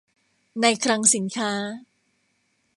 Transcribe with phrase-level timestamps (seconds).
[0.63, 1.51] นายคลังสินค้า